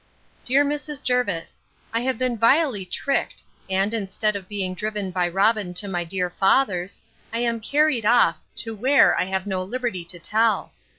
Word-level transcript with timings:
'DEAR 0.45 0.65
MRS. 0.65 1.03
JERVIS, 1.03 1.61
'I 1.93 1.99
have 1.99 2.17
been 2.17 2.35
vilely 2.35 2.85
tricked, 2.85 3.43
and, 3.69 3.93
instead 3.93 4.35
of 4.35 4.47
being 4.47 4.73
driven 4.73 5.11
by 5.11 5.27
Robin 5.27 5.75
to 5.75 5.87
my 5.87 6.03
dear 6.03 6.31
father's, 6.39 6.99
I 7.31 7.37
am 7.41 7.59
carried 7.61 8.03
off, 8.07 8.39
to 8.55 8.73
where, 8.75 9.15
I 9.19 9.25
have 9.25 9.45
no 9.45 9.61
liberty 9.63 10.03
to 10.05 10.17
tell. 10.17 10.71